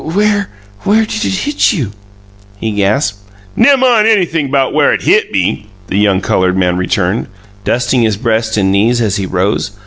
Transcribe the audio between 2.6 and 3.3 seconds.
gasped.